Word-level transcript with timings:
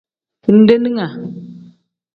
Bindeninga. 0.43 1.07